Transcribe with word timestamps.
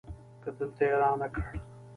که 0.43 0.49
دلته 0.57 0.81
يي 0.89 0.95
رانه 1.01 1.27
کړ 1.33 1.45